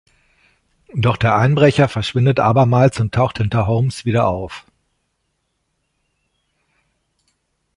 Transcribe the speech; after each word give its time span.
Doch 0.95 1.15
der 1.15 1.35
Einbrecher 1.37 1.87
verschwindet 1.87 2.39
abermals 2.39 2.99
und 2.99 3.13
taucht 3.13 3.37
hinter 3.37 3.67
Holmes 3.67 4.03
wieder 4.03 4.25
auf. 4.27 4.65